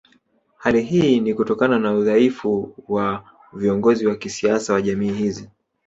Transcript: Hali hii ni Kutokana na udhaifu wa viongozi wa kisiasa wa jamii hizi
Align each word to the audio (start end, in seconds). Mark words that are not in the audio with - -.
Hali 0.57 0.81
hii 0.83 1.19
ni 1.19 1.33
Kutokana 1.33 1.79
na 1.79 1.93
udhaifu 1.93 2.75
wa 2.87 3.23
viongozi 3.53 4.07
wa 4.07 4.15
kisiasa 4.15 4.73
wa 4.73 4.81
jamii 4.81 5.13
hizi 5.13 5.49